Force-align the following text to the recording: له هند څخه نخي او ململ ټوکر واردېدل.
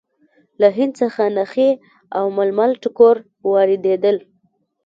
له 0.61 0.67
هند 0.77 0.93
څخه 1.01 1.23
نخي 1.37 1.69
او 2.17 2.25
ململ 2.37 2.71
ټوکر 2.81 3.15
واردېدل. 3.51 4.17